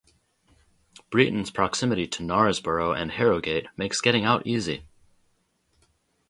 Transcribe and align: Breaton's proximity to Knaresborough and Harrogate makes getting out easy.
Breaton's 1.11 1.51
proximity 1.51 2.07
to 2.07 2.23
Knaresborough 2.23 2.99
and 2.99 3.11
Harrogate 3.11 3.67
makes 3.77 4.01
getting 4.01 4.25
out 4.25 4.47
easy. 4.47 4.87